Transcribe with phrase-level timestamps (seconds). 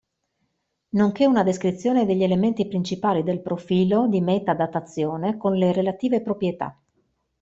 [0.95, 6.75] Nonché una descrizione degli elementi principali del profilo di meta datazione con le relative proprietà.